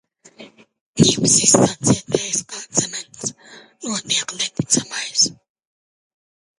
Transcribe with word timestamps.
Ģipsis 1.01 1.51
sacietējis 1.57 2.41
kā 2.55 2.63
cements, 2.81 3.37
notiek 3.93 4.37
neticamais. 4.41 5.31